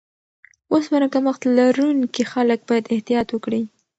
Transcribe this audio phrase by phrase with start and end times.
[0.73, 3.61] اوسپنه کمښت لرونکي خلک باید احتیاط وکړي.